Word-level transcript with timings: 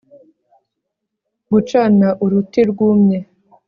gucana 1.51 2.07
uruti 2.23 2.59
rwumye 2.71 3.19